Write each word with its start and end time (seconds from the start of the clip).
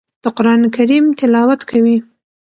د 0.23 0.25
قران 0.37 0.61
کریم 0.75 1.05
تلاوت 1.19 1.61
کوي. 1.69 1.97